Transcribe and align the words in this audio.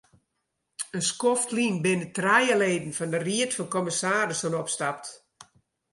In 0.97 1.03
skoft 1.11 1.49
lyn 1.55 1.77
binne 1.83 2.09
trije 2.17 2.55
leden 2.61 2.95
fan 2.97 3.13
de 3.13 3.19
ried 3.27 3.51
fan 3.55 3.71
kommissarissen 3.75 4.57
opstapt. 4.61 5.05